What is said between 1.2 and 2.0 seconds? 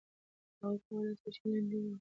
سوای چې لنډۍ ووایي.